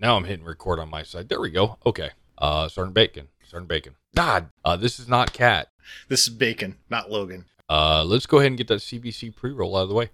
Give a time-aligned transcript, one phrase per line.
[0.00, 1.28] Now I'm hitting record on my side.
[1.28, 1.76] There we go.
[1.84, 2.10] Okay.
[2.38, 3.28] Uh, Sergeant Bacon.
[3.46, 3.96] Sergeant Bacon.
[4.14, 5.68] God, uh, this is not Kat.
[6.08, 7.44] This is Bacon, not Logan.
[7.68, 10.08] Uh, let's go ahead and get that CBC pre-roll out of the way.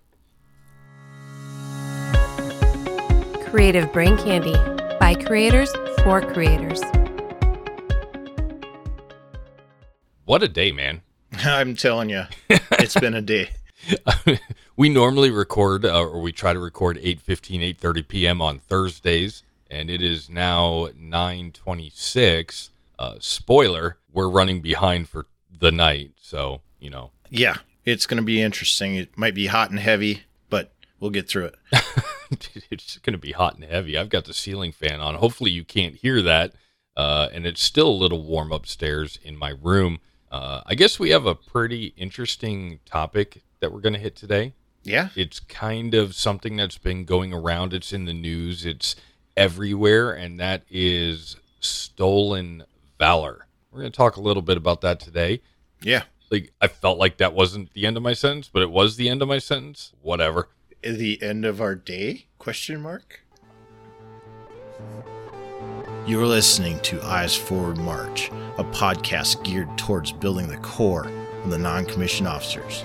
[3.49, 4.57] Creative Brain Candy
[4.99, 5.73] by creators
[6.03, 6.83] for creators.
[10.25, 11.03] What a day, man.
[11.45, 13.51] I'm telling you, it's been a day.
[14.77, 18.43] we normally record, uh, or we try to record 8.15, 8.30 p.m.
[18.43, 22.71] on Thursdays, and it is now 9.26.
[22.99, 27.11] Uh, spoiler, we're running behind for the night, so, you know.
[27.31, 28.97] Yeah, it's going to be interesting.
[28.97, 31.55] It might be hot and heavy, but we'll get through it.
[32.71, 33.99] it's going to be hot and heavy.
[33.99, 35.17] I've got the ceiling fan on.
[35.17, 36.55] Hopefully, you can't hear that.
[36.97, 40.01] Uh, and it's still a little warm upstairs in my room.
[40.31, 44.55] Uh, I guess we have a pretty interesting topic that we're going to hit today.
[44.83, 45.11] Yeah.
[45.15, 47.75] It's kind of something that's been going around.
[47.75, 48.97] It's in the news, it's
[49.37, 52.65] everywhere, and that is stolen
[52.99, 53.47] valor.
[53.71, 55.43] We're going to talk a little bit about that today.
[55.83, 56.05] Yeah.
[56.31, 59.09] Like, I felt like that wasn't the end of my sentence, but it was the
[59.09, 59.93] end of my sentence.
[60.01, 60.49] Whatever.
[60.83, 62.27] The end of our day?
[62.39, 63.21] Question mark.
[66.07, 71.09] You're listening to Eyes Forward March, a podcast geared towards building the core
[71.43, 72.85] of the non commissioned officers.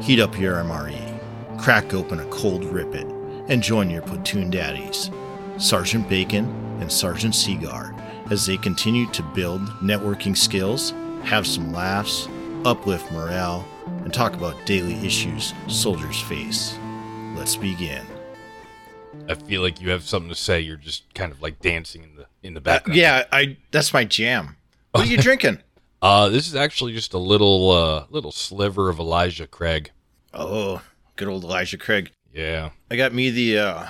[0.00, 1.20] Heat up your MRE,
[1.60, 3.06] crack open a cold rip it,
[3.48, 5.10] and join your platoon daddies,
[5.58, 6.44] Sergeant Bacon
[6.80, 7.94] and Sergeant Seagar,
[8.30, 10.92] as they continue to build networking skills,
[11.24, 12.28] have some laughs,
[12.64, 13.66] uplift morale,
[14.04, 16.76] and talk about daily issues soldiers face.
[17.34, 18.06] Let's begin.
[19.28, 20.60] I feel like you have something to say.
[20.60, 22.98] You're just kind of like dancing in the in the Uh, background.
[22.98, 24.56] yeah, I that's my jam.
[24.92, 25.58] What are you drinking?
[26.00, 29.90] Uh, this is actually just a little uh little sliver of Elijah Craig.
[30.32, 30.82] Oh,
[31.16, 32.12] good old Elijah Craig.
[32.32, 32.70] Yeah.
[32.90, 33.86] I got me the uh,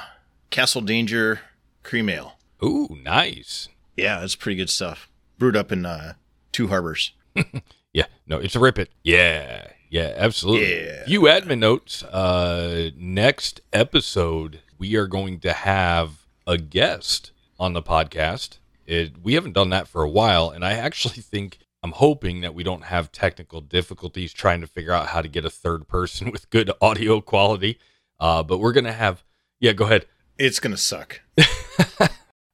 [0.50, 1.41] Castle Danger
[1.89, 2.39] cream ale.
[2.62, 3.69] Ooh, nice.
[3.97, 5.08] Yeah, it's pretty good stuff.
[5.39, 6.14] Brewed up in uh,
[6.53, 7.12] Two Harbors.
[7.92, 8.05] Yeah.
[8.27, 8.91] No, it's a rip it.
[9.03, 9.67] Yeah.
[9.91, 10.84] Yeah, absolutely.
[10.84, 11.04] Yeah.
[11.06, 12.03] Few admin notes.
[12.04, 18.59] Uh, next episode, we are going to have a guest on the podcast.
[18.87, 22.55] It, we haven't done that for a while, and I actually think I'm hoping that
[22.55, 26.31] we don't have technical difficulties trying to figure out how to get a third person
[26.32, 27.78] with good audio quality.
[28.20, 29.25] Uh, but we're gonna have.
[29.60, 30.06] Yeah, go ahead.
[30.38, 31.22] It's gonna suck.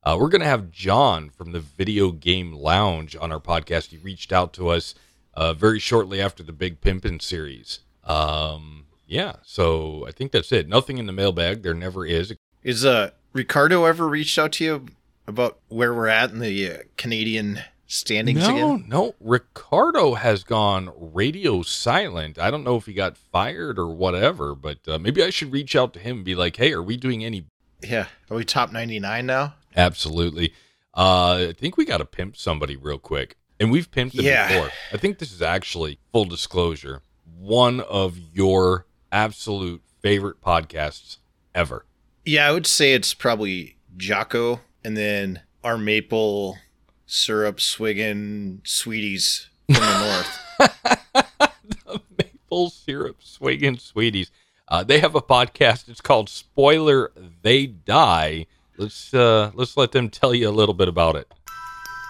[0.04, 3.86] Uh, we're going to have John from the Video Game Lounge on our podcast.
[3.86, 4.94] He reached out to us
[5.32, 7.80] uh, very shortly after the Big Pimpin' series.
[8.04, 10.68] Um, yeah, so I think that's it.
[10.68, 11.62] Nothing in the mailbag.
[11.62, 12.34] There never is.
[12.62, 14.86] Is uh Ricardo ever reached out to you
[15.26, 18.84] about where we're at in the uh, Canadian standings no, again?
[18.88, 19.14] no.
[19.20, 22.38] Ricardo has gone radio silent.
[22.38, 25.74] I don't know if he got fired or whatever, but uh, maybe I should reach
[25.74, 27.46] out to him and be like, hey, are we doing any
[27.82, 28.06] Yeah.
[28.30, 29.54] Are we top ninety nine now?
[29.76, 30.52] Absolutely.
[30.96, 33.36] Uh, I think we got to pimp somebody real quick.
[33.60, 34.48] And we've pimped them Yeah.
[34.48, 34.70] before.
[34.92, 37.02] I think this is actually, full disclosure,
[37.38, 41.18] one of your absolute favorite podcasts
[41.54, 41.84] ever.
[42.24, 46.58] Yeah, I would say it's probably Jocko and then our maple
[47.06, 50.24] syrup swiggin' sweeties from the
[50.58, 51.28] north.
[51.86, 54.30] the Maple syrup swiggin' sweeties.
[54.68, 55.88] Uh, they have a podcast.
[55.88, 58.46] It's called Spoiler They Die.
[58.76, 61.32] Let's uh, let's let them tell you a little bit about it.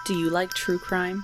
[0.05, 1.23] Do you like true crime?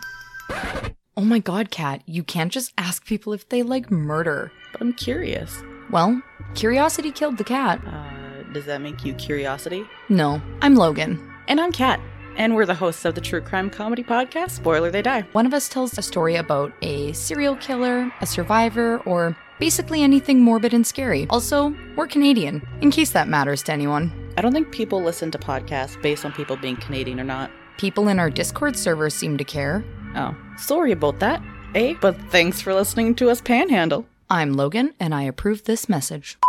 [1.17, 4.51] Oh my god, Kat, you can't just ask people if they like murder.
[4.71, 5.63] But I'm curious.
[5.89, 6.21] Well,
[6.55, 7.81] curiosity killed the cat.
[7.85, 9.83] Uh, does that make you curiosity?
[10.09, 11.19] No, I'm Logan.
[11.47, 11.99] And I'm Kat,
[12.37, 15.21] and we're the hosts of the true crime comedy podcast, Spoiler They Die.
[15.33, 20.41] One of us tells a story about a serial killer, a survivor, or basically anything
[20.41, 21.27] morbid and scary.
[21.29, 24.11] Also, we're Canadian, in case that matters to anyone.
[24.35, 27.51] I don't think people listen to podcasts based on people being Canadian or not.
[27.77, 29.85] People in our Discord server seem to care.
[30.15, 31.43] Oh, sorry about that,
[31.75, 31.93] eh?
[32.01, 34.07] But thanks for listening to us panhandle.
[34.31, 36.39] I'm Logan, and I approve this message.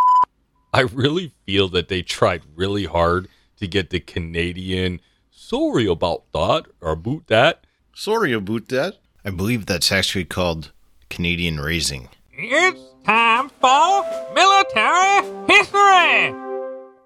[0.72, 3.28] I really feel that they tried really hard
[3.58, 7.66] to get the Canadian sorry about that or boot that.
[7.94, 8.94] Sorry about that.
[9.22, 10.72] I believe that's actually called
[11.10, 12.08] Canadian raising.
[12.34, 14.04] It's time for
[14.34, 16.34] military history.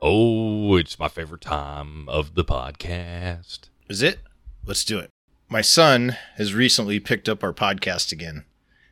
[0.02, 3.68] Oh, it's my favorite time of the podcast.
[3.88, 4.20] Is it?
[4.64, 5.10] Let's do it.
[5.48, 8.44] My son has recently picked up our podcast again,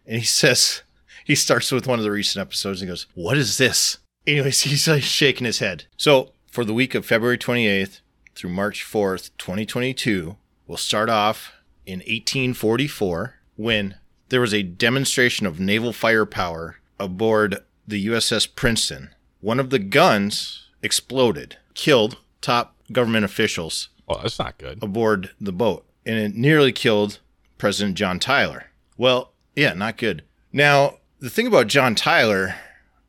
[0.06, 0.82] and he says
[1.24, 4.88] he starts with one of the recent episodes and goes, "What is this?" Anyways, he's
[4.88, 5.84] like shaking his head.
[5.96, 8.00] So for the week of February 28th
[8.34, 10.36] through March 4th, 2022,
[10.66, 11.52] we'll start off
[11.84, 13.96] in 1844 when
[14.30, 19.10] there was a demonstration of naval firepower aboard the USS Princeton.
[19.40, 24.82] One of the guns exploded, killed top government officials, Oh, that's not good.
[24.82, 27.18] aboard the boat, and it nearly killed
[27.58, 28.66] President John Tyler.
[28.96, 30.22] Well, yeah, not good.
[30.52, 32.54] Now, the thing about John Tyler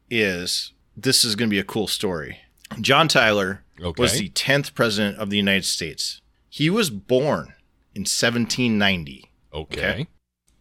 [0.10, 2.40] is this is going to be a cool story.
[2.82, 4.02] John Tyler Okay.
[4.02, 6.22] was the 10th president of the United States.
[6.50, 7.54] He was born
[7.94, 9.30] in 1790.
[9.54, 9.80] Okay.
[9.92, 10.08] Okay.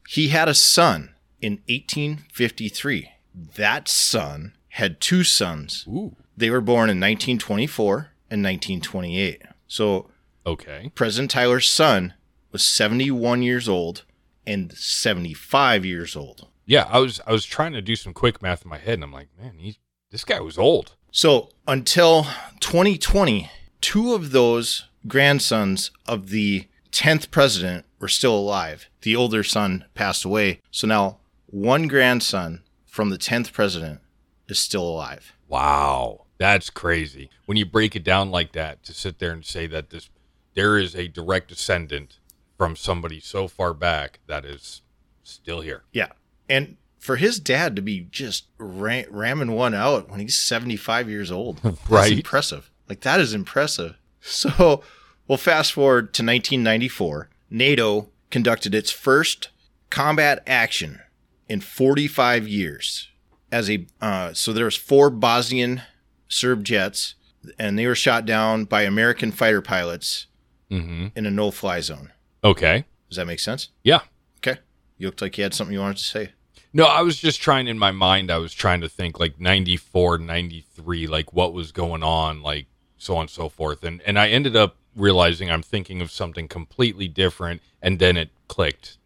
[0.09, 3.11] He had a son in 1853.
[3.35, 5.85] That son had two sons.
[5.89, 6.17] Ooh.
[6.37, 9.43] They were born in 1924 and 1928.
[9.67, 10.11] So
[10.47, 10.93] Okay.
[10.95, 12.15] President Tyler's son
[12.53, 14.05] was 71 years old
[14.47, 16.49] and 75 years old.
[16.67, 19.05] Yeah, I was I was trying to do some quick math in my head, and
[19.05, 19.79] I'm like, man, he
[20.11, 20.97] this guy was old.
[21.11, 22.25] So until
[22.61, 23.51] 2020,
[23.81, 28.89] two of those grandsons of the 10th president were still alive.
[29.03, 30.61] The older son passed away.
[30.71, 32.63] So now one grandson
[32.95, 33.99] from the 10th president
[34.47, 35.33] is still alive.
[35.49, 37.29] Wow, that's crazy.
[37.45, 40.11] When you break it down like that, to sit there and say that this
[40.55, 42.19] there is a direct descendant
[42.57, 44.83] from somebody so far back that is
[45.25, 45.83] still here.
[45.93, 46.13] Yeah.
[46.49, 51.33] And for his dad to be just ram- ramming one out when he's 75 years
[51.33, 52.13] old, that's Right.
[52.13, 52.71] impressive.
[52.89, 53.97] Like, that is impressive.
[54.21, 54.83] So,
[55.27, 57.29] we'll fast forward to 1994.
[57.51, 59.49] NATO conducted its first
[59.91, 61.01] combat action
[61.49, 63.09] in 45 years.
[63.53, 65.83] As a uh, so there was four Bosnian
[66.29, 67.15] Serb jets,
[67.59, 70.27] and they were shot down by American fighter pilots
[70.71, 71.09] Mm-hmm.
[71.15, 72.11] in a no-fly zone.
[72.43, 72.85] Okay.
[73.09, 73.69] Does that make sense?
[73.85, 74.01] Yeah.
[74.39, 74.59] Okay.
[74.99, 76.33] You looked like you had something you wanted to say.
[76.73, 80.19] No, I was just trying in my mind, I was trying to think like 94,
[80.19, 82.67] 93, like what was going on, like
[82.99, 83.85] so on and so forth.
[83.85, 88.31] And and I ended up realizing I'm thinking of something completely different and then it
[88.49, 88.97] clicked.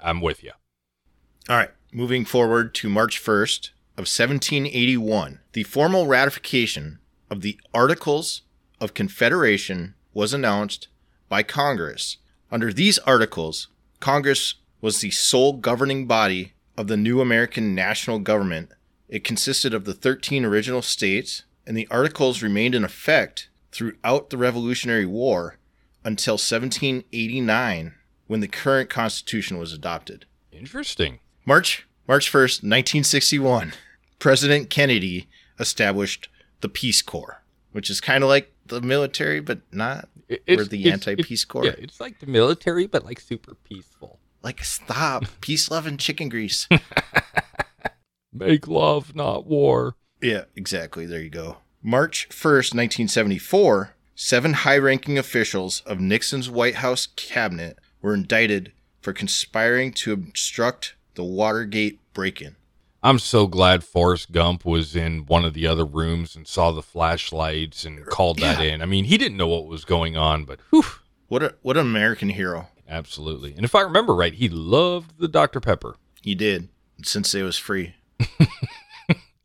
[0.00, 0.52] I'm with you.
[1.48, 6.98] All right, moving forward to March 1st of 1781, the formal ratification
[7.30, 8.42] of the Articles
[8.80, 10.88] of Confederation was announced
[11.28, 12.16] by Congress.
[12.50, 13.68] Under these articles,
[14.00, 18.70] Congress was the sole governing body of the new American national government.
[19.08, 24.38] It consisted of the 13 original states, and the articles remained in effect throughout the
[24.38, 25.58] Revolutionary War
[26.04, 27.94] until 1789
[28.26, 30.24] when the current Constitution was adopted.
[30.50, 31.18] Interesting.
[31.44, 33.72] March March 1st, 1961,
[34.18, 35.28] President Kennedy
[35.58, 36.28] established
[36.60, 37.42] the Peace Corps,
[37.72, 40.08] which is kind of like the military but not.
[40.28, 41.64] It- We're the it's- anti-peace it's- corps.
[41.66, 44.18] Yeah, it's like the military, but like super peaceful.
[44.42, 46.68] Like stop, peace loving chicken grease.
[48.32, 49.96] Make love, not war.
[50.20, 51.04] yeah, exactly.
[51.06, 51.58] There you go.
[51.82, 59.92] March 1st, 1974, seven high-ranking officials of Nixon's White House cabinet were indicted for conspiring
[59.92, 62.56] to obstruct the Watergate break-in.
[63.02, 66.82] I'm so glad Forrest Gump was in one of the other rooms and saw the
[66.82, 68.74] flashlights and called that Yeah.
[68.74, 68.82] in.
[68.82, 70.84] I mean, he didn't know what was going on, but whew,
[71.28, 72.68] What a what an American hero.
[72.88, 73.54] absolutely.
[73.56, 75.58] And if I remember right, he loved the Dr.
[75.60, 75.96] Pepper.
[76.22, 76.68] He did
[77.02, 77.94] since it was free.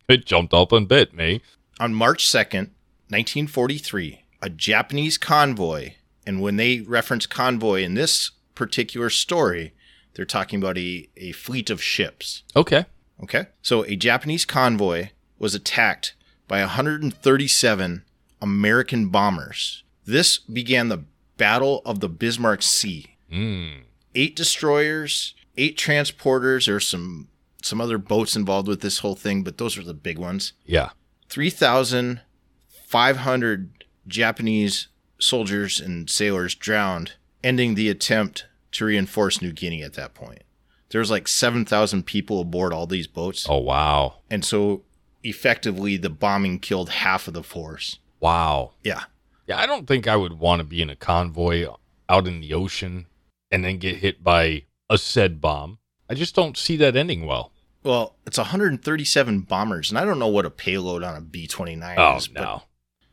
[0.09, 1.41] It jumped up and bit me.
[1.81, 2.69] On March 2nd,
[3.09, 9.73] 1943, a Japanese convoy, and when they reference convoy in this particular story,
[10.17, 12.43] they're talking about a, a fleet of ships.
[12.55, 12.85] Okay.
[13.23, 13.45] Okay?
[13.61, 16.15] So a Japanese convoy was attacked
[16.47, 18.03] by 137
[18.41, 19.83] American bombers.
[20.05, 21.03] This began the
[21.37, 23.15] Battle of the Bismarck Sea.
[23.31, 23.83] Mm.
[24.15, 27.27] Eight destroyers, eight transporters, there's some
[27.61, 30.53] some other boats involved with this whole thing, but those are the big ones.
[30.65, 30.89] Yeah.
[31.29, 34.87] 3,500 Japanese
[35.19, 37.13] soldiers and sailors drowned,
[37.43, 40.43] ending the attempt to reinforce New Guinea at that point.
[40.89, 43.45] There was like 7,000 people aboard all these boats.
[43.49, 44.19] Oh, wow.
[44.29, 44.83] And so
[45.23, 47.99] effectively, the bombing killed half of the force.
[48.19, 48.71] Wow.
[48.83, 49.03] Yeah.
[49.47, 51.67] Yeah, I don't think I would want to be in a convoy
[52.09, 53.07] out in the ocean
[53.51, 55.79] and then get hit by a said bomb.
[56.09, 57.51] I just don't see that ending well.
[57.83, 61.95] Well, it's 137 bombers, and I don't know what a payload on a B 29
[61.97, 62.27] Oh is.
[62.27, 62.63] But no.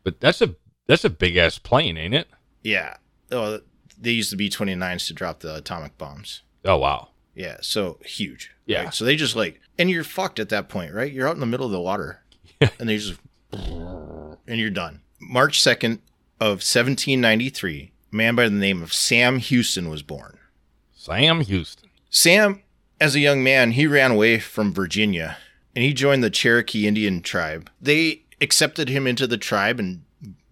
[0.03, 0.57] But that's a
[0.87, 2.29] that's a big ass plane, ain't it?
[2.63, 2.97] yeah.
[3.31, 3.61] Oh,
[3.99, 6.43] they used the B 29s to drop the atomic bombs.
[6.65, 7.09] Oh wow.
[7.35, 8.53] Yeah, so huge.
[8.67, 8.85] Yeah.
[8.85, 8.95] right?
[8.95, 11.13] So they just like, and you're fucked at that point, right?
[11.13, 12.23] You're out in the middle of the water,
[12.79, 13.19] and they just,
[13.53, 15.01] and you're done.
[15.21, 16.01] March second
[16.41, 20.39] of 1793, a man by the name of Sam Houston was born.
[20.95, 21.91] Sam Houston.
[22.09, 22.63] Sam,
[23.01, 25.37] as a young man, he ran away from Virginia,
[25.75, 27.69] and he joined the Cherokee Indian tribe.
[27.81, 30.03] They accepted him into the tribe and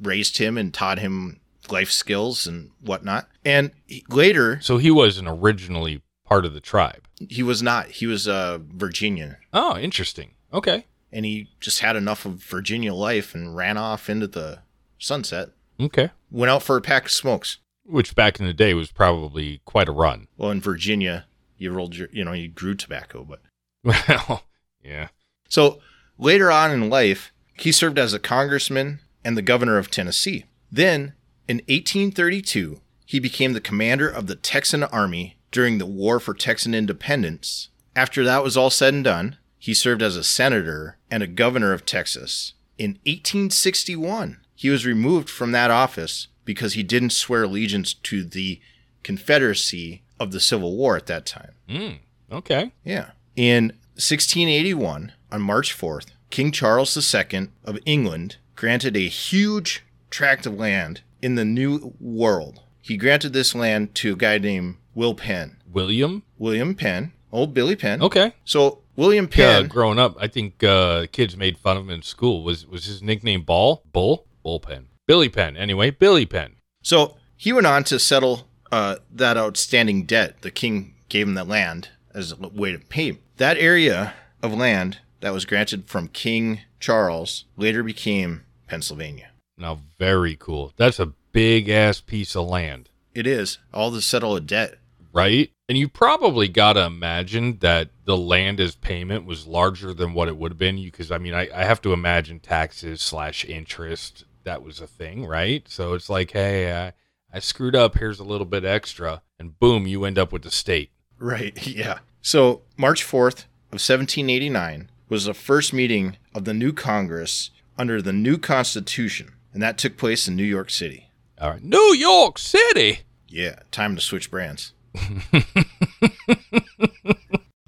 [0.00, 1.38] raised him and taught him
[1.72, 3.28] life skills and whatnot.
[3.44, 7.06] And he- later, So he wasn't originally part of the tribe.
[7.28, 7.88] he was not.
[7.88, 9.36] He was a Virginian.
[9.52, 10.32] Oh, interesting.
[10.52, 10.86] Okay.
[11.14, 14.60] and he just had enough of Virginia life and ran off into the
[14.98, 15.50] sunset.
[15.80, 16.10] Okay.
[16.30, 17.58] Went out for a pack of smokes.
[17.84, 20.28] which back in the day was probably quite a run.
[20.38, 21.26] Well, in Virginia,
[21.58, 23.40] you rolled your, you know, you grew tobacco, but
[24.08, 24.44] Well,
[24.82, 25.08] yeah.
[25.48, 25.80] So
[26.18, 30.46] later on in life, he served as a congressman and the governor of Tennessee.
[30.70, 31.12] Then,
[31.48, 36.74] in 1832, he became the commander of the Texan Army during the War for Texan
[36.74, 37.68] Independence.
[37.94, 41.72] After that was all said and done, he served as a senator and a governor
[41.72, 42.54] of Texas.
[42.78, 48.60] In 1861, he was removed from that office because he didn't swear allegiance to the
[49.02, 51.52] Confederacy of the Civil War at that time.
[51.68, 51.98] Mm,
[52.30, 52.72] okay.
[52.84, 53.10] Yeah.
[53.36, 60.54] In 1681, on March 4th, King Charles II of England granted a huge tract of
[60.54, 62.60] land in the New World.
[62.82, 65.56] He granted this land to a guy named Will Penn.
[65.70, 66.22] William.
[66.36, 68.02] William Penn, old Billy Penn.
[68.02, 68.34] Okay.
[68.44, 72.02] So William Yeah, Penn, growing up, I think uh, kids made fun of him in
[72.02, 72.42] school.
[72.42, 73.82] Was was his nickname Ball?
[73.92, 74.26] Bull?
[74.44, 74.86] Bullpen.
[75.06, 75.56] Billy Penn.
[75.56, 76.56] Anyway, Billy Penn.
[76.82, 80.42] so he went on to settle uh, that outstanding debt.
[80.42, 83.18] The king gave him that land as a way to pay him.
[83.38, 89.30] That area of land that was granted from King Charles later became Pennsylvania.
[89.58, 90.72] Now, very cool.
[90.76, 94.78] That's a big ass piece of land, It is all to settle a debt.
[95.12, 95.50] right?
[95.68, 100.28] And you probably got to imagine that the land as payment was larger than what
[100.28, 100.76] it would have been.
[100.76, 104.24] Because I mean, I, I have to imagine taxes slash interest.
[104.44, 105.66] That was a thing, right?
[105.68, 106.92] So it's like, hey, I,
[107.32, 107.96] I screwed up.
[107.96, 110.90] Here's a little bit extra, and boom, you end up with the state.
[111.18, 112.00] Right, yeah.
[112.20, 118.12] So, March 4th of 1789 was the first meeting of the new Congress under the
[118.12, 121.08] new Constitution, and that took place in New York City.
[121.40, 123.00] All right, New York City.
[123.28, 124.72] Yeah, time to switch brands.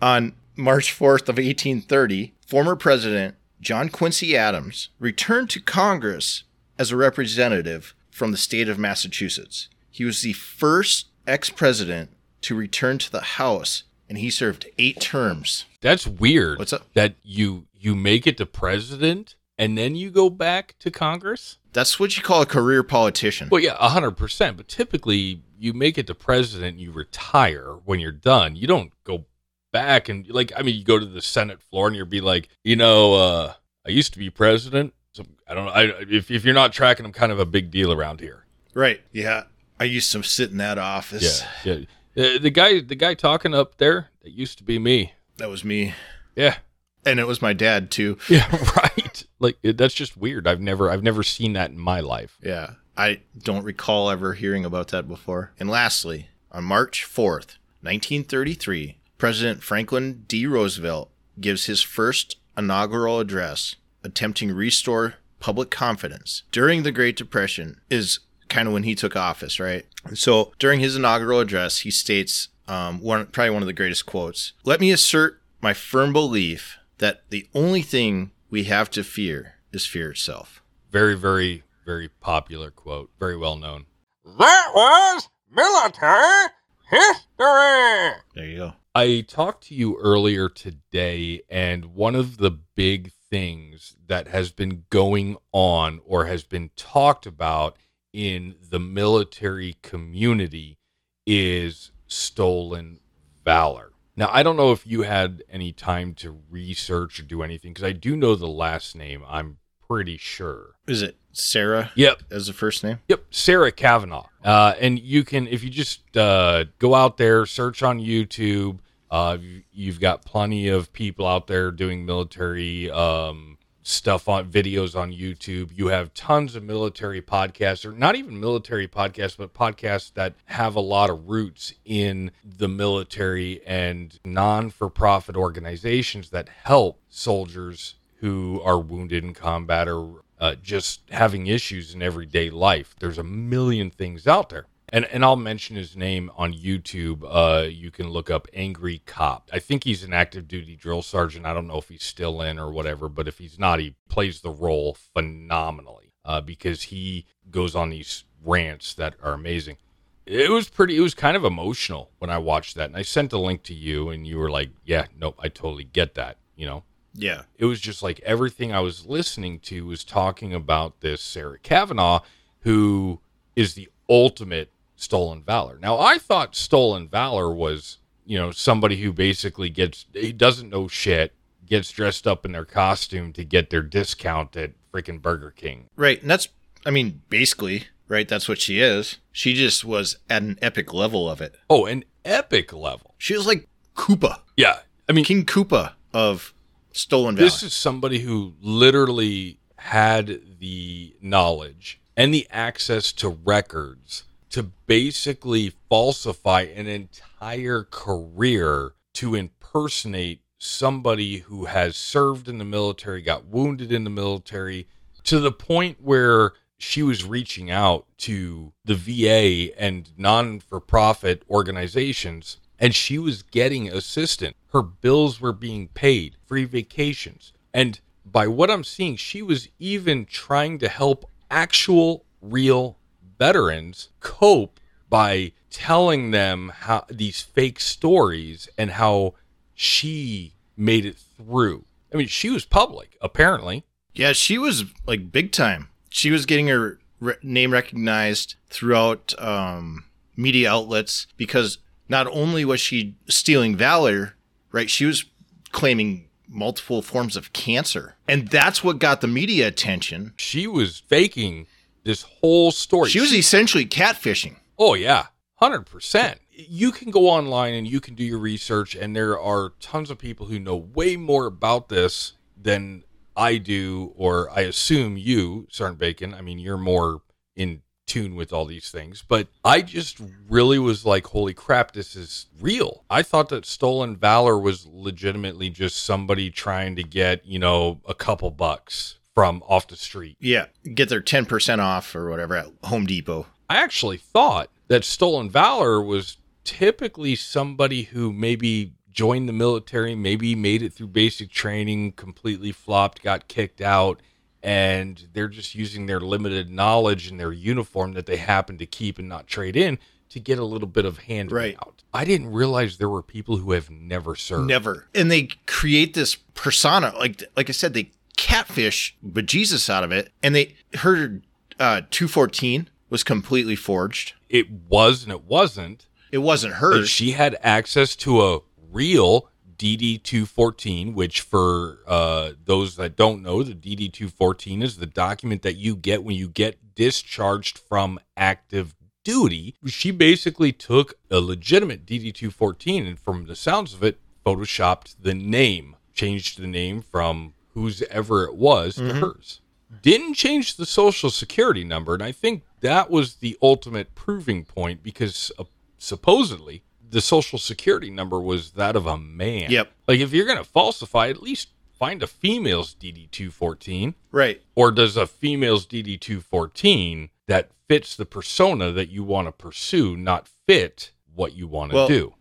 [0.00, 6.44] On March 4th of 1830, former President John Quincy Adams returned to Congress
[6.78, 9.68] as a representative from the state of Massachusetts.
[9.90, 12.10] He was the first ex-president
[12.42, 15.64] to return to the House, and he served eight terms.
[15.80, 16.58] That's weird.
[16.58, 16.86] What's up?
[16.94, 21.58] That you you make it to president and then you go back to Congress?
[21.72, 23.48] That's what you call a career politician.
[23.50, 24.56] Well, yeah, hundred percent.
[24.56, 28.56] But typically, you make it to president, you retire when you're done.
[28.56, 29.24] You don't go
[29.72, 30.52] back and like.
[30.56, 33.54] I mean, you go to the Senate floor and you'll be like, you know, uh,
[33.86, 34.94] I used to be president.
[35.12, 35.72] So I don't know.
[35.72, 38.44] I, if if you're not tracking, I'm kind of a big deal around here.
[38.74, 39.00] Right.
[39.12, 39.44] Yeah.
[39.78, 41.42] I used to sit in that office.
[41.64, 41.84] Yeah,
[42.14, 42.24] yeah.
[42.24, 45.14] Uh, the guy, the guy talking up there, that used to be me.
[45.38, 45.94] That was me.
[46.36, 46.58] Yeah,
[47.04, 48.18] And it was my dad too.
[48.28, 49.03] yeah, right.
[49.44, 50.46] Like it, that's just weird.
[50.46, 52.38] I've never, I've never seen that in my life.
[52.42, 52.72] Yeah.
[52.96, 55.52] I don't recall ever hearing about that before.
[55.60, 60.46] And lastly, on March 4th, 1933, President Franklin D.
[60.46, 61.10] Roosevelt
[61.40, 68.20] gives his first inaugural address attempting to restore public confidence during the Great Depression is
[68.48, 69.84] kind of when he took office, right?
[70.14, 74.52] So during his inaugural address, he states um, one probably one of the greatest quotes.
[74.64, 79.84] Let me assert my firm belief that the only thing we have to fear is
[79.84, 80.62] fear itself.
[80.92, 83.10] Very, very, very popular quote.
[83.18, 83.86] Very well known.
[84.24, 86.50] That was military
[86.88, 88.22] history.
[88.36, 88.72] There you go.
[88.94, 94.84] I talked to you earlier today, and one of the big things that has been
[94.88, 97.76] going on or has been talked about
[98.12, 100.78] in the military community
[101.26, 103.00] is stolen
[103.44, 103.93] valor.
[104.16, 107.84] Now, I don't know if you had any time to research or do anything because
[107.88, 109.24] I do know the last name.
[109.28, 110.76] I'm pretty sure.
[110.86, 112.22] Is it Sarah Yep.
[112.30, 113.00] as the first name?
[113.08, 114.26] Yep, Sarah Kavanaugh.
[114.44, 118.78] Uh, and you can, if you just uh, go out there, search on YouTube.
[119.10, 123.53] Uh, you- you've got plenty of people out there doing military um,
[123.84, 125.70] stuff on videos on YouTube.
[125.76, 130.74] You have tons of military podcasts, or not even military podcasts, but podcasts that have
[130.74, 137.96] a lot of roots in the military and non for profit organizations that help soldiers
[138.16, 142.96] who are wounded in combat or uh, just having issues in everyday life.
[142.98, 144.66] There's a million things out there.
[144.94, 147.24] And, and I'll mention his name on YouTube.
[147.28, 149.50] Uh, you can look up Angry Cop.
[149.52, 151.46] I think he's an active duty drill sergeant.
[151.46, 154.40] I don't know if he's still in or whatever, but if he's not, he plays
[154.40, 159.78] the role phenomenally uh, because he goes on these rants that are amazing.
[160.26, 162.86] It was pretty, it was kind of emotional when I watched that.
[162.86, 165.82] And I sent a link to you, and you were like, yeah, nope, I totally
[165.82, 166.84] get that, you know?
[167.16, 167.42] Yeah.
[167.58, 172.20] it was just like everything I was listening to was talking about this Sarah Kavanaugh,
[172.60, 173.20] who
[173.56, 174.70] is the ultimate
[175.04, 175.78] stolen valor.
[175.80, 180.88] Now, I thought stolen valor was, you know, somebody who basically gets, he doesn't know
[180.88, 181.32] shit,
[181.66, 185.88] gets dressed up in their costume to get their discount at freaking Burger King.
[185.96, 186.20] Right.
[186.20, 186.48] And that's
[186.86, 188.28] I mean, basically, right?
[188.28, 189.18] That's what she is.
[189.32, 191.54] She just was at an epic level of it.
[191.70, 193.14] Oh, an epic level.
[193.18, 194.80] She was like Koopa, Yeah.
[195.08, 196.54] I mean, King Koopa of
[196.92, 197.46] Stolen valor.
[197.46, 205.72] this is somebody who literally had the knowledge and the access to records to basically
[205.88, 213.90] falsify an entire career to impersonate somebody who has served in the military, got wounded
[213.90, 214.86] in the military,
[215.24, 221.42] to the point where she was reaching out to the VA and non for profit
[221.50, 224.54] organizations and she was getting assistance.
[224.68, 227.52] Her bills were being paid, free vacations.
[227.72, 232.98] And by what I'm seeing, she was even trying to help actual real
[233.38, 239.34] veterans cope by telling them how these fake stories and how
[239.74, 241.84] she made it through.
[242.12, 243.84] I mean, she was public, apparently.
[244.14, 245.88] Yeah, she was like big time.
[246.08, 250.04] She was getting her re- name recognized throughout um,
[250.36, 254.34] media outlets because not only was she stealing valor,
[254.70, 254.88] right?
[254.88, 255.24] She was
[255.72, 260.34] claiming multiple forms of cancer, and that's what got the media attention.
[260.36, 261.66] She was faking
[262.04, 263.10] this whole story.
[263.10, 264.56] She was essentially catfishing.
[264.78, 266.40] Oh yeah, hundred percent.
[266.50, 270.18] You can go online and you can do your research, and there are tons of
[270.18, 273.02] people who know way more about this than
[273.36, 276.32] I do, or I assume you, Sergeant Bacon.
[276.32, 277.22] I mean, you're more
[277.56, 282.14] in tune with all these things, but I just really was like, "Holy crap, this
[282.14, 287.58] is real!" I thought that stolen valor was legitimately just somebody trying to get you
[287.58, 290.36] know a couple bucks from off the street.
[290.40, 293.46] Yeah, get their ten percent off or whatever at Home Depot.
[293.68, 300.54] I actually thought that stolen valor was typically somebody who maybe joined the military, maybe
[300.54, 304.20] made it through basic training, completely flopped, got kicked out,
[304.62, 309.18] and they're just using their limited knowledge and their uniform that they happen to keep
[309.18, 309.98] and not trade in
[310.30, 311.76] to get a little bit of hand Right.
[311.76, 312.02] out.
[312.12, 314.66] I didn't realize there were people who have never served.
[314.68, 315.06] Never.
[315.14, 320.32] And they create this persona, like like I said, they catfish bejesus out of it,
[320.42, 321.40] and they her
[321.78, 324.34] uh, two fourteen was completely forged.
[324.48, 326.06] It was and it wasn't.
[326.32, 327.08] It wasn't hers.
[327.08, 333.74] she had access to a real DD214, which for uh, those that don't know, the
[333.74, 338.94] DD214 is the document that you get when you get discharged from active
[339.24, 339.74] duty.
[339.86, 345.96] She basically took a legitimate DD214 and, from the sounds of it, photoshopped the name,
[346.12, 349.60] changed the name from whose ever it was to hers.
[350.02, 355.02] Didn't change the social security number, and I think that was the ultimate proving point
[355.02, 355.64] because uh,
[355.98, 359.70] supposedly the social security number was that of a man.
[359.70, 359.90] Yep.
[360.08, 364.14] Like if you're gonna falsify, at least find a female's DD two fourteen.
[364.32, 364.60] right.
[364.74, 369.52] Or does a female's DD two fourteen that fits the persona that you want to
[369.52, 372.34] pursue not fit what you want to Well- do?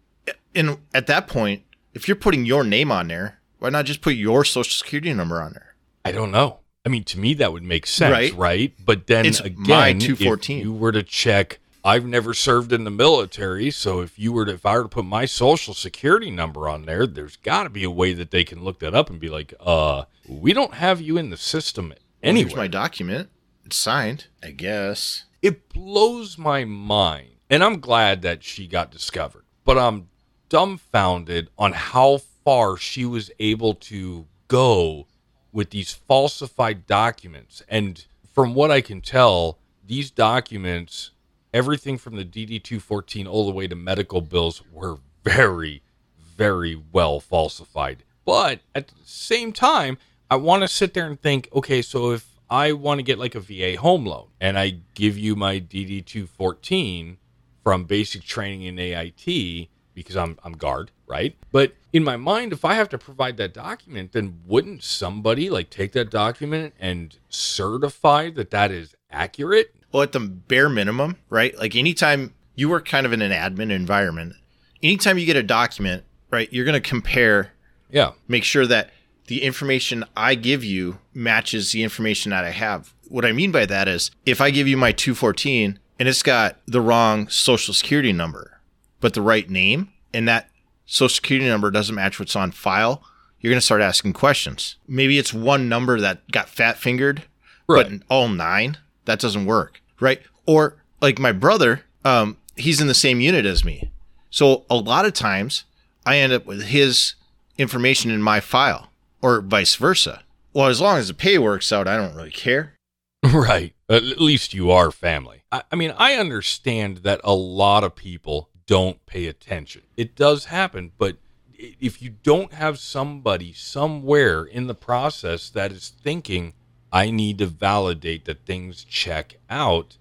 [0.56, 4.16] And at that point, if you're putting your name on there, why not just put
[4.16, 5.76] your social security number on there?
[6.04, 6.60] I don't know.
[6.86, 8.34] I mean, to me, that would make sense, Right.
[8.36, 8.74] right?
[8.86, 13.72] But then It's again, if you were to check, I've never served in the military,
[13.72, 16.84] so if you were to, if I were to put my social security number on
[16.84, 19.30] there, there's got to be a way that they can look that up and be
[19.30, 22.50] like, uh, we don't have you in the system Well, anyway.
[22.50, 23.30] Here's my document.
[23.66, 25.24] It's signed, I guess.
[25.42, 27.30] it blows my mind.
[27.50, 30.10] And I'm glad that she got discovered, but I'm
[30.50, 35.08] dumbfounded on how far she was able to go
[35.52, 37.64] with these falsified documents.
[37.70, 41.12] And from what I can tell, these documents,
[41.54, 45.84] everything from the DD 214 all the way to medical bills, were very,
[46.18, 48.04] very well falsified.
[48.26, 49.98] But at the same time,
[50.30, 53.36] I want to sit there and think okay, so if I want to get like
[53.36, 57.18] a VA home loan and I give you my DD 214
[57.64, 61.36] from basic training in AIT because I'm, I'm guard, right?
[61.52, 65.70] But in my mind, if I have to provide that document, then wouldn't somebody like
[65.70, 69.74] take that document and certify that that is accurate?
[69.92, 71.56] Well, at the bare minimum, right?
[71.58, 74.34] Like anytime you work kind of in an admin environment,
[74.82, 77.54] anytime you get a document, right, you're going to compare,
[77.92, 78.14] Yeah.
[78.28, 78.90] make sure that
[79.28, 82.94] the information I give you matches the information that I have.
[83.08, 86.58] What I mean by that is if I give you my 214 and it's got
[86.66, 88.60] the wrong social security number,
[89.00, 90.50] but the right name, and that
[90.86, 93.04] social security number doesn't match what's on file,
[93.40, 94.78] you're going to start asking questions.
[94.88, 97.24] Maybe it's one number that got fat fingered,
[97.68, 97.90] Right.
[97.90, 100.22] but all nine, that doesn't work, right?
[100.46, 103.92] Or like my brother, um, he's in the same unit as me.
[104.30, 105.64] So a lot of times
[106.06, 107.16] I end up with his
[107.58, 108.90] information in my file
[109.22, 110.24] or vice versa.
[110.54, 112.74] Well, as long as the pay works out, I don't really care.
[113.32, 113.74] Right.
[113.90, 115.44] At least you are family.
[115.50, 119.84] I, I mean, I understand that a lot of people don't pay attention.
[119.98, 121.18] It does happen, but
[121.58, 126.54] if you don't have somebody somewhere in the process that is thinking,
[126.92, 129.98] I need to validate that things check out,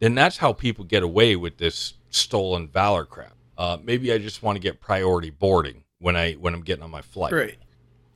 [0.00, 3.34] then that's how people get away with this stolen valor crap.
[3.56, 6.90] Uh, maybe I just want to get priority boarding when I when I'm getting on
[6.90, 7.32] my flight.
[7.32, 7.58] Right.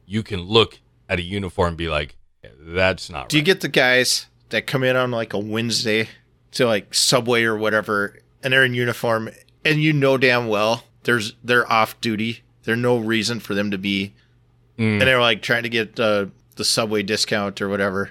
[0.07, 2.17] You can look at a uniform and be like,
[2.59, 6.09] "That's not." Do you get the guys that come in on like a Wednesday
[6.53, 9.31] to like Subway or whatever, and they're in uniform,
[9.67, 12.43] and you know damn well there's they're off duty.
[12.65, 14.15] There's no reason for them to be,
[14.79, 14.93] Mm.
[14.93, 16.27] and they're like trying to get uh,
[16.57, 18.11] the Subway discount or whatever.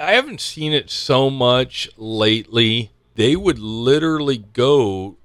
[0.00, 2.90] I haven't seen it so much lately.
[3.14, 5.18] They would literally go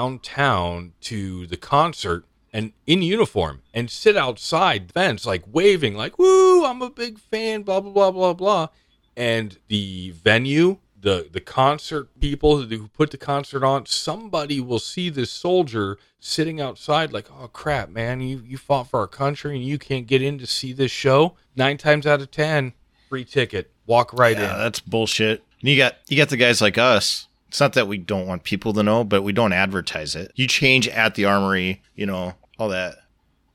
[0.00, 6.18] downtown to the concert and in uniform and sit outside the fence like waving like
[6.18, 8.68] woo I'm a big fan blah blah blah blah blah
[9.16, 15.10] and the venue the the concert people who put the concert on somebody will see
[15.10, 19.64] this soldier sitting outside like oh crap man you you fought for our country and
[19.64, 22.72] you can't get in to see this show 9 times out of 10
[23.08, 25.42] free ticket walk right Yeah, in that's bullshit.
[25.60, 27.28] And you got you got the guys like us.
[27.48, 30.32] It's not that we don't want people to know, but we don't advertise it.
[30.34, 32.96] You change at the armory, you know, all that.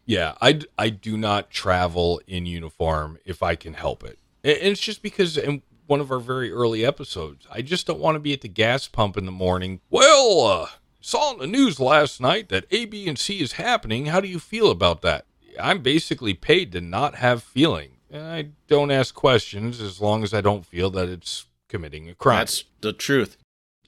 [0.06, 4.18] Yeah, i i do not travel in uniform if I can help it.
[4.44, 8.00] And and it's just because in one of our very early episodes, I just don't
[8.00, 9.82] want to be at the gas pump in the morning.
[9.90, 10.68] Well, uh,
[11.02, 14.06] saw in the news last night that A, B, and C is happening.
[14.06, 15.26] How do you feel about that?
[15.62, 17.98] I'm basically paid to not have feeling.
[18.10, 22.16] And I don't ask questions as long as I don't feel that it's committing a
[22.16, 23.36] crime That's the truth.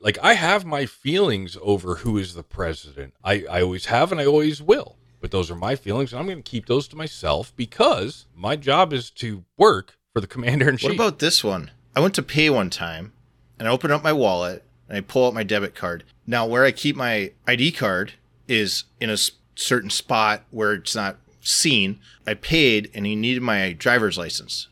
[0.01, 3.13] like I have my feelings over who is the president.
[3.23, 4.97] I, I always have and I always will.
[5.21, 8.57] But those are my feelings and I'm going to keep those to myself because my
[8.57, 10.89] job is to work for the commander in chief.
[10.89, 11.71] What about this one?
[11.95, 13.13] I went to pay one time
[13.59, 16.03] and I open up my wallet and I pull out my debit card.
[16.25, 18.13] Now, where I keep my ID card
[18.47, 19.17] is in a
[19.55, 21.99] certain spot where it's not seen.
[22.25, 24.67] I paid and he needed my driver's license.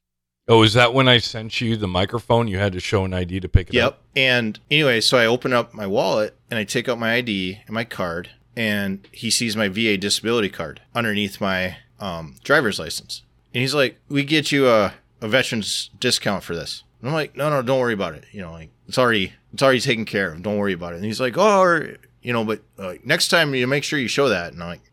[0.47, 2.47] Oh, is that when I sent you the microphone?
[2.47, 3.85] You had to show an ID to pick it Yep.
[3.87, 3.93] up?
[4.15, 4.23] Yep.
[4.23, 7.73] And anyway, so I open up my wallet and I take out my ID and
[7.73, 13.21] my card, and he sees my VA disability card underneath my um, driver's license.
[13.53, 17.35] And he's like, "We get you a, a veterans discount for this." And I'm like,
[17.35, 18.25] "No, no, don't worry about it.
[18.31, 20.41] You know, like it's already it's already taken care of.
[20.41, 23.53] Don't worry about it." And he's like, "Oh, or, you know, but uh, next time
[23.55, 24.91] you make sure you show that." And I'm like,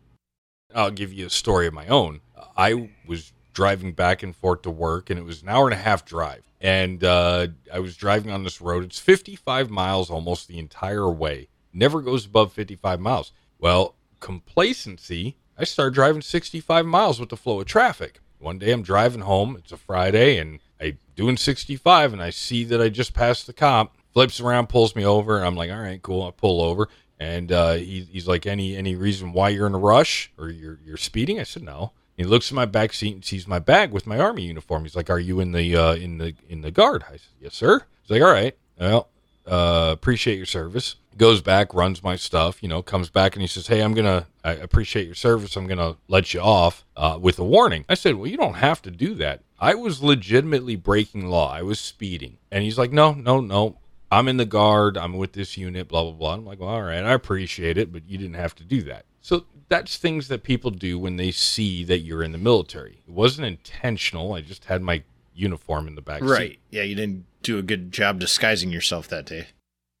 [0.73, 2.21] I'll give you a story of my own.
[2.57, 5.81] I was driving back and forth to work, and it was an hour and a
[5.81, 6.43] half drive.
[6.61, 8.83] And uh, I was driving on this road.
[8.83, 11.47] It's 55 miles almost the entire way.
[11.73, 13.31] Never goes above 55 miles.
[13.57, 18.19] Well, complacency, I started driving 65 miles with the flow of traffic.
[18.39, 19.55] One day I'm driving home.
[19.57, 23.53] It's a Friday, and I doing 65, and I see that I just passed the
[23.53, 23.95] cop.
[24.13, 26.89] Flips around, pulls me over, and I'm like, "All right, cool." I pull over,
[27.19, 30.79] and uh, he, he's like, "Any any reason why you're in a rush or you're
[30.83, 33.91] you're speeding?" I said, "No." He looks at my back seat and sees my bag
[33.91, 34.83] with my army uniform.
[34.83, 37.55] He's like, "Are you in the uh, in the in the guard?" I said, "Yes,
[37.55, 39.09] sir." He's like, "All right, well,
[39.47, 43.47] uh, appreciate your service." Goes back, runs my stuff, you know, comes back and he
[43.47, 45.55] says, "Hey, I'm gonna, I appreciate your service.
[45.55, 48.81] I'm gonna let you off uh, with a warning." I said, "Well, you don't have
[48.83, 49.43] to do that.
[49.59, 51.51] I was legitimately breaking law.
[51.51, 53.77] I was speeding." And he's like, "No, no, no.
[54.11, 54.97] I'm in the guard.
[54.97, 55.87] I'm with this unit.
[55.87, 58.55] Blah blah blah." I'm like, well, "All right, I appreciate it, but you didn't have
[58.55, 62.31] to do that." So that's things that people do when they see that you're in
[62.31, 63.01] the military.
[63.07, 64.33] It wasn't intentional.
[64.33, 65.03] I just had my
[65.35, 66.29] uniform in the back seat.
[66.29, 69.47] "Right, yeah, you didn't do a good job disguising yourself that day."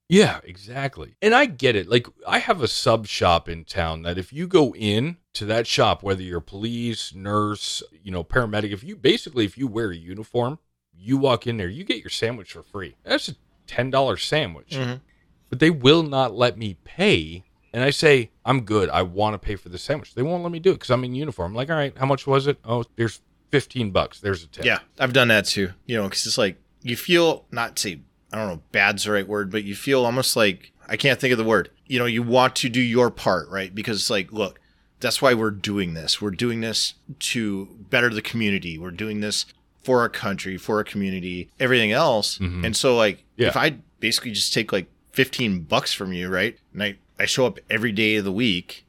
[0.09, 1.13] Yeah, exactly.
[1.21, 1.87] And I get it.
[1.87, 5.67] Like I have a sub shop in town that if you go in to that
[5.67, 9.95] shop, whether you're police, nurse, you know, paramedic, if you basically if you wear a
[9.95, 10.57] uniform,
[10.97, 12.95] you walk in there, you get your sandwich for free.
[13.03, 13.35] That's a
[13.67, 14.71] ten dollar sandwich.
[14.71, 15.01] Mhm.
[15.49, 17.43] But they will not let me pay.
[17.71, 18.89] And I say, I'm good.
[18.89, 20.15] I want to pay for the sandwich.
[20.15, 21.51] They won't let me do it because I'm in uniform.
[21.51, 22.57] I'm like, all right, how much was it?
[22.65, 24.19] Oh, there's fifteen bucks.
[24.19, 24.65] There's a tip.
[24.65, 25.69] Yeah, I've done that too.
[25.85, 29.27] You know, because it's like you feel not say I don't know, bad's the right
[29.27, 31.69] word, but you feel almost like I can't think of the word.
[31.87, 33.73] You know, you want to do your part, right?
[33.73, 34.59] Because it's like, look,
[34.99, 36.21] that's why we're doing this.
[36.21, 38.77] We're doing this to better the community.
[38.77, 39.45] We're doing this
[39.83, 42.37] for our country, for our community, everything else.
[42.37, 42.65] Mhm.
[42.65, 43.47] And so, like, Yeah.
[43.47, 47.45] if I basically just take like fifteen bucks from you, right, and I I show
[47.45, 48.85] up every day of the week,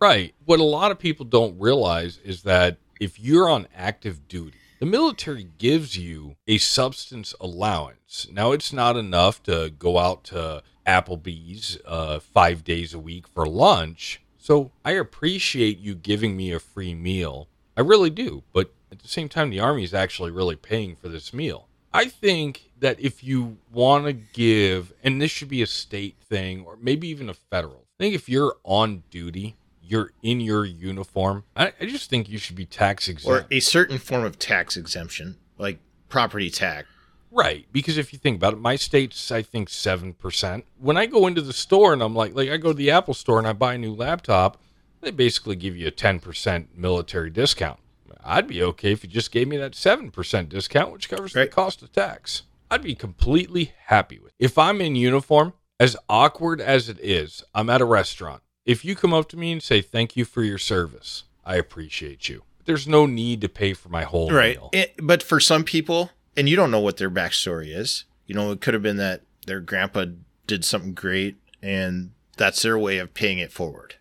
[0.00, 0.34] Right.
[0.44, 4.90] What a lot of people don't realize is that if you're on active duty, the
[4.90, 8.28] military gives you a subsistence allowance.
[8.30, 13.46] Now, it's not enough to go out to Applebee's uh, five days a week for
[13.46, 14.20] lunch.
[14.36, 17.48] So I appreciate you giving me a free meal.
[17.78, 18.42] I really do.
[18.52, 21.66] But at the same time, the Army is actually really paying for this meal.
[21.94, 26.62] I think that if you want to give, and this should be a state thing
[26.66, 31.44] or maybe even a federal, I think if you're on duty, you're in your uniform,
[31.56, 34.76] I, I just think you should be tax exempt Or a certain form of tax
[34.76, 36.88] exemption, like property tax.
[37.30, 37.66] right.
[37.72, 40.62] Because if you think about it, my state's, I think, 7%.
[40.78, 43.14] When I go into the store and I'm like, like, I go to the Apple
[43.14, 44.60] store and I buy a new laptop,
[45.00, 47.78] they basically give you a 10% military discount.
[48.26, 51.50] I'd be okay if you just gave me that 7% discount, which covers Right.
[51.50, 52.44] the cost of tax.
[52.70, 54.32] I'd be completely happy with.
[54.38, 54.44] It.
[54.46, 58.42] If I'm in uniform, as awkward as it is, I'm at a restaurant.
[58.64, 62.28] If you come up to me and say thank you for your service, I appreciate
[62.28, 62.42] you.
[62.64, 64.56] There's no need to pay for my whole Right.
[64.56, 64.70] meal.
[64.72, 68.50] It- but for some people, and you don't know what their backstory is, you know,
[68.52, 70.06] it could have been that their grandpa
[70.46, 73.96] did something great and that's their way of paying it forward.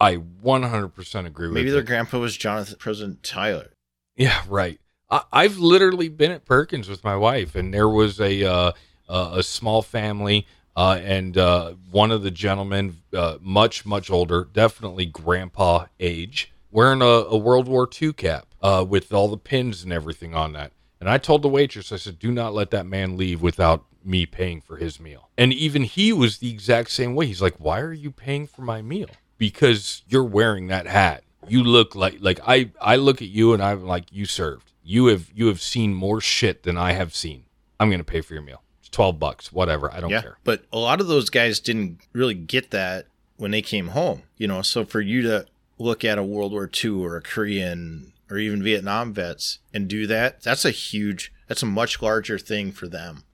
[0.00, 1.62] I 100% agree with you.
[1.64, 3.72] Maybe their grandpa was Jonathan President Tyler.
[4.16, 4.80] Yeah, right.
[5.10, 8.72] I, I've literally been at Perkins with my wife, and there was a uh,
[9.08, 14.48] uh, a small family, uh, and uh, one of the gentlemen, uh, much much older,
[14.52, 19.82] definitely grandpa age, wearing a, a World War II cap uh, with all the pins
[19.82, 20.72] and everything on that.
[21.00, 24.24] And I told the waitress, I said, "Do not let that man leave without." Me
[24.24, 25.28] paying for his meal.
[25.36, 27.26] And even he was the exact same way.
[27.26, 29.10] He's like, Why are you paying for my meal?
[29.36, 33.62] Because you're wearing that hat you look like like I I look at you and
[33.62, 34.72] I'm like you served.
[34.82, 37.44] You have you have seen more shit than I have seen.
[37.78, 38.62] I'm gonna pay for your meal.
[38.90, 39.92] It's twelve bucks, whatever.
[39.92, 40.22] I don't yeah.
[40.22, 40.38] care.
[40.44, 44.48] But a lot of those guys didn't really get that when they came home, you
[44.48, 44.62] know.
[44.62, 45.46] So for you to
[45.78, 50.06] look at a World War II or a Korean or even Vietnam vets and do
[50.06, 53.24] that, that's a huge, that's a much larger thing for them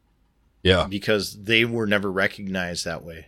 [0.63, 3.27] Yeah, because they were never recognized that way.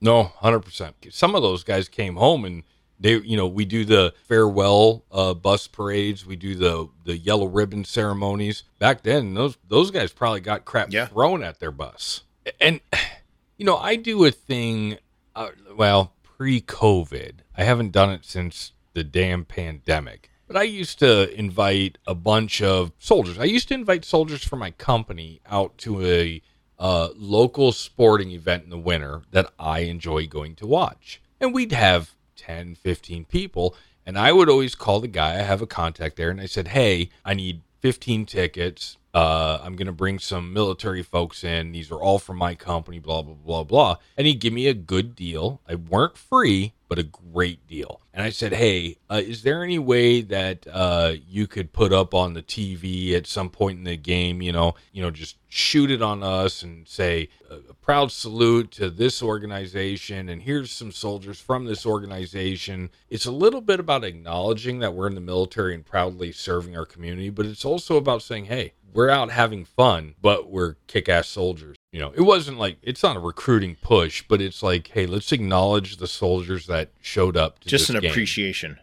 [0.00, 0.94] no, hundred percent.
[1.10, 2.62] Some of those guys came home and
[3.02, 7.46] they, you know, we do the farewell uh, bus parades, we do the the yellow
[7.46, 8.62] ribbon ceremonies.
[8.78, 11.06] Back then, those those guys probably got crap Yeah.
[11.06, 12.22] thrown at their bus.
[12.60, 12.80] And
[13.56, 14.98] you know, I do a thing.
[15.34, 20.30] Uh, well, pre-COVID, I haven't done it since the damn pandemic.
[20.46, 23.38] But I used to invite a bunch of soldiers.
[23.38, 26.42] I used to invite soldiers from my company out to a
[26.78, 31.22] uh, local sporting event in the winter that I enjoy going to watch.
[31.40, 32.10] And we'd have
[32.42, 33.74] 10, 15 people.
[34.04, 36.68] And I would always call the guy, I have a contact there, and I said,
[36.68, 38.96] Hey, I need 15 tickets.
[39.14, 41.72] Uh, I'm going to bring some military folks in.
[41.72, 43.96] These are all from my company, blah, blah, blah, blah.
[44.16, 45.60] And he'd give me a good deal.
[45.68, 48.02] I weren't free, but a great deal.
[48.12, 52.12] And I said, Hey, uh, is there any way that uh, you could put up
[52.12, 55.90] on the TV at some point in the game, you know, you know, just shoot
[55.90, 60.92] it on us and say a, a proud salute to this organization and here's some
[60.92, 62.90] soldiers from this organization.
[63.08, 66.84] It's a little bit about acknowledging that we're in the military and proudly serving our
[66.84, 71.28] community, but it's also about saying, hey, we're out having fun, but we're kick ass
[71.28, 71.78] soldiers.
[71.92, 75.30] You know, it wasn't like it's not a recruiting push, but it's like, hey, let's
[75.30, 77.60] acknowledge the soldiers that showed up.
[77.60, 78.10] To Just an game.
[78.10, 78.78] appreciation.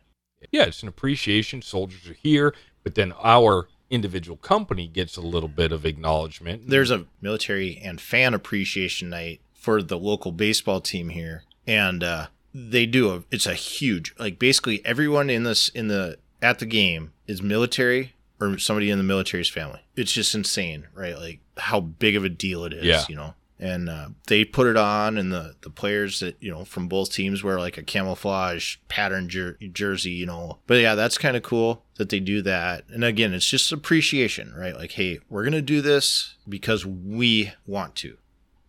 [0.51, 1.63] Yeah, it's an appreciation.
[1.63, 6.69] Soldiers are here, but then our individual company gets a little bit of acknowledgement.
[6.69, 12.27] There's a military and fan appreciation night for the local baseball team here, and uh,
[12.53, 13.23] they do a.
[13.31, 18.13] It's a huge like basically everyone in this in the at the game is military
[18.41, 19.81] or somebody in the military's family.
[19.95, 21.17] It's just insane, right?
[21.17, 23.03] Like how big of a deal it is, Yeah.
[23.09, 23.33] you know.
[23.61, 27.11] And uh, they put it on, and the the players that you know from both
[27.11, 30.59] teams wear like a camouflage pattern jer- jersey, you know.
[30.65, 32.85] But yeah, that's kind of cool that they do that.
[32.87, 34.73] And again, it's just appreciation, right?
[34.73, 38.15] Like, hey, we're gonna do this because we want to.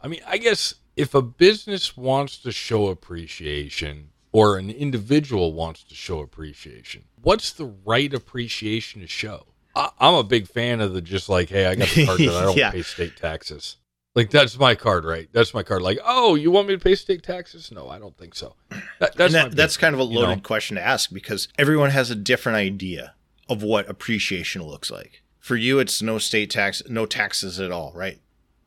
[0.01, 5.85] I mean, I guess if a business wants to show appreciation or an individual wants
[5.85, 9.47] to show appreciation, what's the right appreciation to show?
[9.75, 12.29] I, I'm a big fan of the just like, hey, I got the card that
[12.37, 12.71] I don't Yeah.
[12.71, 13.77] pay state taxes.
[14.15, 15.29] Like that's my card, right?
[15.33, 15.83] That's my card.
[15.83, 17.71] Like, oh, you want me to pay state taxes?
[17.71, 18.57] No, I don't think so.
[18.99, 20.21] That, that's that, big that's kind of a you know?
[20.23, 23.15] loaded question to ask because everyone has a different idea
[23.49, 25.23] of what appreciation looks like.
[25.39, 28.19] For you, it's no state tax, no taxes at all, right?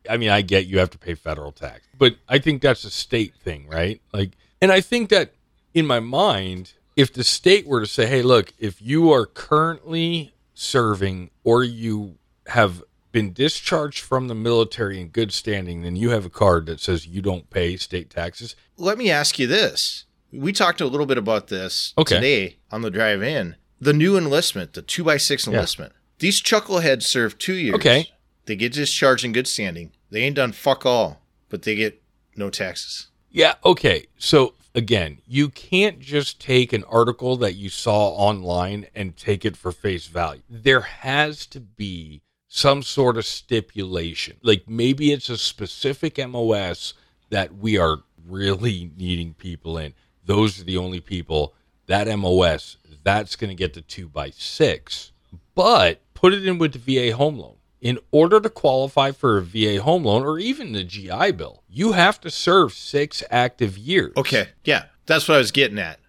[0.10, 2.90] I mean, I get you have to pay federal tax, but I think that's a
[2.90, 4.02] state thing, right?
[4.14, 5.34] Like, and I think that
[5.74, 10.33] in my mind, if the state were to say, hey, look, if you are currently
[10.54, 16.26] serving or you have been discharged from the military in good standing, then you have
[16.26, 18.56] a card that says you don't pay state taxes.
[18.78, 20.06] Let me ask you this.
[20.32, 22.16] We talked a little bit about this Okay.
[22.16, 23.56] today on the drive in.
[23.80, 25.94] The new enlistment, the two by six enlistment.
[26.20, 27.76] These chuckleheads serve two years.
[27.76, 28.10] Okay.
[28.46, 29.92] They get discharged in good standing.
[30.10, 32.02] They ain't done fuck all, but they get
[32.36, 33.08] no taxes.
[33.30, 33.56] Yeah.
[33.64, 34.08] Okay.
[34.18, 39.58] So again, you can't just take an article that you saw online and take it
[39.58, 40.42] for face value.
[40.50, 44.38] There has to be some sort of stipulation.
[44.44, 46.94] Like maybe it's a specific MOS
[47.30, 49.94] that we are really needing people in.
[50.26, 51.54] Those are the only people
[51.88, 55.12] that MOS that's going to get the two by six.
[55.56, 57.56] But put it in with the VA home loan.
[57.84, 61.92] In order to qualify for a VA home loan or even the GI Bill, you
[61.92, 64.14] have to serve six active years.
[64.16, 66.00] Okay, yeah, that's what I was getting at.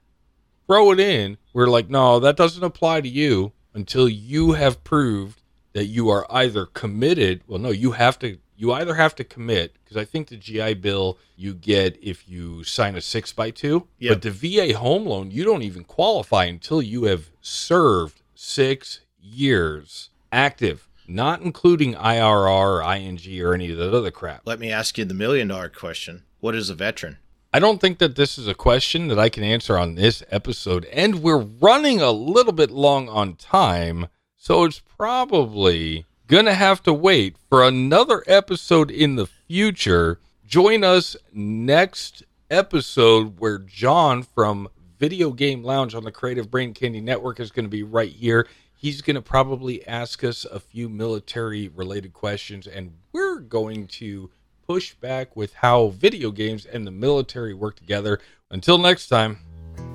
[0.69, 1.37] Throw it in.
[1.53, 6.25] We're like, no, that doesn't apply to you until you have proved that you are
[6.31, 7.43] either committed.
[7.49, 8.39] Well, no, you have to.
[8.57, 12.63] You either have to commit because I think the GI Bill you get if you
[12.63, 14.13] sign a six by two, Yep.
[14.13, 20.11] but the VA home loan you don't even qualify until you have served six years
[20.31, 24.43] active, not including IRR or ING or any of that other crap.
[24.45, 27.19] Let me ask you the million dollar question What is a veteran?
[27.53, 30.87] I don't think that this is a question that I can answer on this episode,
[30.87, 36.93] and we're running a little bit long on time, so it's probably gonna have to
[36.93, 40.19] wait for another episode in the future.
[40.45, 47.01] Join us next episode where John from Video Game Lounge on the Creative Brain Candy
[47.01, 48.47] Network is going to be right here.
[48.85, 54.29] He's going to probably ask us a few military related questions, and we're going to
[54.67, 58.21] push back with how video games and the military work together.
[58.51, 59.39] Until next time,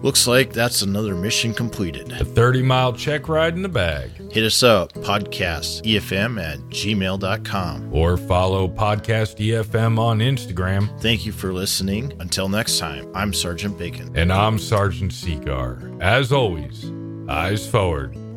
[0.01, 2.11] Looks like that's another mission completed.
[2.13, 4.09] A 30 mile check ride in the bag.
[4.31, 7.93] Hit us up, podcast efm at gmail.com.
[7.93, 10.99] Or follow Podcast EFM on Instagram.
[10.99, 12.13] Thank you for listening.
[12.19, 14.11] Until next time, I'm Sergeant Bacon.
[14.15, 16.01] And I'm Sergeant Seagar.
[16.01, 16.91] As always,
[17.29, 18.28] eyes forward.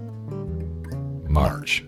[1.32, 1.82] March.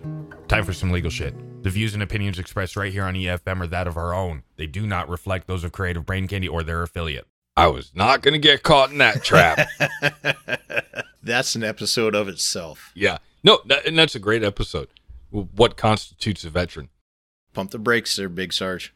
[0.47, 1.35] Time for some legal shit.
[1.63, 4.43] The views and opinions expressed right here on EFM are that of our own.
[4.57, 7.27] They do not reflect those of Creative Brain Candy or their affiliate.
[7.55, 9.67] I was not going to get caught in that trap.
[11.23, 12.91] That's an episode of itself.
[12.95, 13.19] yeah.
[13.43, 14.87] No, that, and that's a great episode.
[15.29, 16.89] What constitutes a veteran?
[17.53, 18.91] Pump the brakes there, Big Sarge.